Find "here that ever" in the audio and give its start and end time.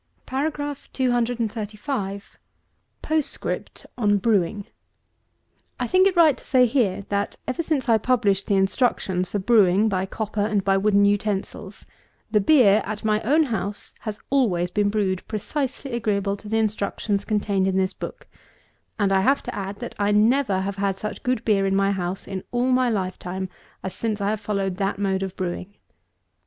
6.65-7.61